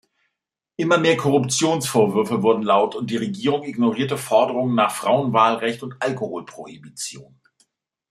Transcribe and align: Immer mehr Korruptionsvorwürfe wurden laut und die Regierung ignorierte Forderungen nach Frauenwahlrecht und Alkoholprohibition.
Immer 0.77 0.97
mehr 0.97 1.15
Korruptionsvorwürfe 1.15 2.41
wurden 2.41 2.63
laut 2.63 2.95
und 2.95 3.11
die 3.11 3.17
Regierung 3.17 3.61
ignorierte 3.63 4.17
Forderungen 4.17 4.73
nach 4.73 4.95
Frauenwahlrecht 4.95 5.83
und 5.83 5.93
Alkoholprohibition. 6.01 7.39